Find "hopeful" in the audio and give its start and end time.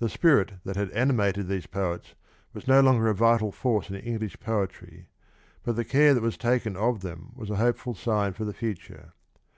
7.56-7.94